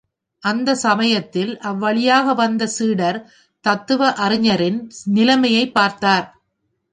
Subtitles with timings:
[0.43, 3.19] அந்தச் சமயத்தில் அவ்வழியாக வந்த சீடர்
[3.65, 4.79] தத்துவ அறிஞரின்
[5.11, 6.27] நிலைமையைப் பார்த்தார்.